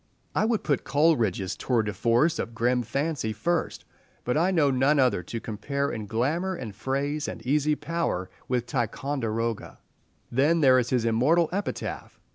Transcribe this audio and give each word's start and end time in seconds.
I 0.33 0.45
would 0.45 0.63
put 0.63 0.83
Coleridge's 0.83 1.55
tour 1.55 1.83
de 1.83 1.93
force 1.93 2.39
of 2.39 2.55
grim 2.55 2.81
fancy 2.81 3.33
first, 3.33 3.85
but 4.23 4.35
I 4.35 4.49
know 4.49 4.71
none 4.71 4.97
other 4.97 5.21
to 5.21 5.39
compare 5.39 5.91
in 5.91 6.07
glamour 6.07 6.55
and 6.55 6.73
phrase 6.75 7.27
and 7.27 7.45
easy 7.45 7.75
power 7.75 8.27
with 8.47 8.65
"Ticonderoga." 8.65 9.77
Then 10.31 10.61
there 10.61 10.79
is 10.79 10.89
his 10.89 11.05
immortal 11.05 11.49
epitaph. 11.51 12.19